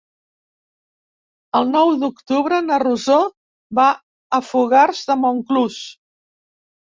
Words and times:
El 1.59 1.67
nou 1.73 1.91
d'octubre 2.03 2.61
na 2.69 2.79
Rosó 2.85 3.17
va 3.81 3.85
a 4.37 4.41
Fogars 4.49 5.03
de 5.11 5.19
Montclús. 5.27 5.77